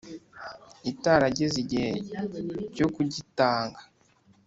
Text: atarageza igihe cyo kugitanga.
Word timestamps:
atarageza 0.89 1.55
igihe 1.63 1.91
cyo 2.75 2.87
kugitanga. 2.93 3.79